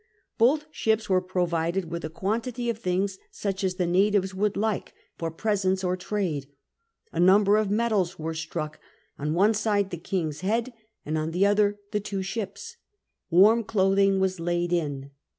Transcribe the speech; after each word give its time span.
Both 0.39 0.65
ships 0.71 1.09
were 1.11 1.21
provided 1.21 1.91
with 1.91 2.03
a 2.03 2.09
quantity 2.09 2.71
of 2.71 2.79
things, 2.79 3.19
such 3.29 3.63
as 3.63 3.75
the 3.75 3.85
natives 3.85 4.33
would 4.33 4.57
like, 4.57 4.95
for 5.15 5.29
presents 5.29 5.83
or 5.83 5.95
trade. 5.95 6.47
A 7.13 7.19
number 7.19 7.55
of 7.55 7.69
medals 7.69 8.17
were 8.17 8.33
struck, 8.33 8.79
on 9.19 9.35
one 9.35 9.53
side 9.53 9.91
the 9.91 9.97
king's 9.97 10.41
head, 10.41 10.73
and 11.05 11.19
on 11.19 11.29
the 11.29 11.45
other 11.45 11.77
the 11.91 11.99
two 11.99 12.23
ships. 12.23 12.77
Warm 13.29 13.63
clothing 13.63 14.19
was 14.19 14.39
laid 14.39 14.73
in. 14.73 15.11